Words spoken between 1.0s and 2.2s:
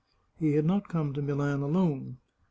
to Milan alone.